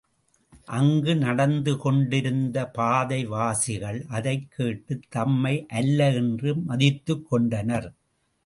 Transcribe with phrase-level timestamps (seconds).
[0.65, 7.93] அங்கு நடந்து கொண்டிருந்த பாதைவாசிகள் அதைக் கேட்டுத் தம்மை அல்ல என்று மதித்துக் கொண்டனர்.